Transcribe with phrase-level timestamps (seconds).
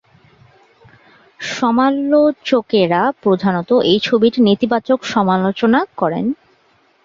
[1.51, 6.25] সমালোচকেরা প্রধানত এই ছবিটির নেতিবাচক সমালোচনা করেন।